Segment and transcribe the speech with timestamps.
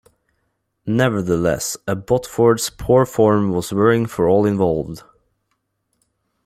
[0.87, 5.03] Nevertheless, Abbotsford's poor form was worrying for all involved.